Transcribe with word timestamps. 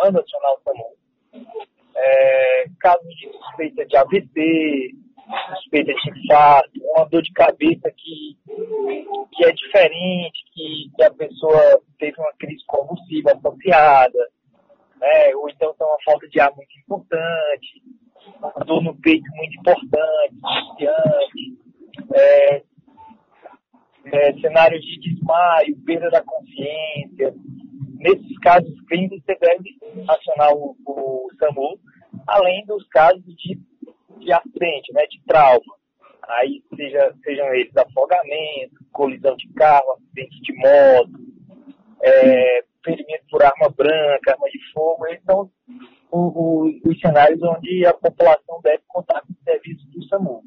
pode 0.00 0.18
acionar 0.18 0.52
o 0.52 0.60
SAMU. 0.64 0.96
É, 1.94 2.64
de 2.64 3.32
suspeita 3.32 3.84
de 3.84 3.96
AVC, 3.96 4.94
suspeita 5.56 5.92
de 5.92 6.10
infarto, 6.10 6.70
uma 6.96 7.04
dor 7.06 7.22
de 7.22 7.32
cabeça 7.32 7.90
que, 7.90 8.36
que 9.32 9.44
é 9.44 9.52
diferente, 9.52 10.44
que, 10.54 10.90
que 10.96 11.02
a 11.02 11.12
pessoa 11.12 11.80
teve 11.98 12.18
uma 12.18 12.32
crise 12.38 12.64
convulsiva 12.66 13.32
associada, 13.32 14.18
né? 14.98 15.34
ou 15.34 15.48
então 15.50 15.74
tem 15.74 15.86
uma 15.86 15.98
falta 16.04 16.26
de 16.28 16.40
ar 16.40 16.54
muito 16.56 16.78
importante, 16.78 17.82
uma 18.38 18.64
dor 18.64 18.82
no 18.82 18.96
peito 19.00 19.28
muito 19.34 19.60
importante, 19.60 20.36
é, 22.14 22.62
é, 24.06 24.32
cenários 24.40 24.82
de 24.82 25.00
desmaio, 25.00 25.76
perda 25.84 26.08
da 26.10 26.22
consciência. 26.22 27.34
Nesses 27.98 28.38
casos 28.38 28.80
clínicos, 28.88 29.22
você 29.22 29.36
deve 29.38 29.76
acionar 30.40 30.52
o, 30.54 30.76
o 30.86 31.28
SAMU, 31.38 31.78
além 32.26 32.64
dos 32.64 32.86
casos 32.88 33.22
de, 33.36 33.58
de 34.18 34.32
acidente, 34.32 34.92
né, 34.92 35.06
de 35.06 35.20
trauma. 35.26 35.76
Aí 36.28 36.62
seja, 36.74 37.14
sejam 37.22 37.46
eles 37.54 37.76
afogamento, 37.76 38.76
colisão 38.92 39.36
de 39.36 39.48
carro, 39.52 39.92
acidente 39.92 40.40
de 40.40 40.52
moto, 40.54 41.18
é, 42.02 42.64
ferimento 42.84 43.24
por 43.30 43.42
arma 43.42 43.68
branca, 43.68 44.32
arma 44.32 44.48
de 44.48 44.72
fogo, 44.72 45.06
esses 45.08 45.24
são 45.24 45.50
o, 46.10 46.18
o, 46.18 46.80
os 46.84 47.00
cenários 47.00 47.42
onde 47.42 47.84
a 47.84 47.92
população 47.92 48.60
deve 48.62 48.82
contar 48.88 49.20
com 49.22 49.32
o 49.32 49.44
serviço 49.44 49.86
do 49.90 50.04
SAMU. 50.04 50.42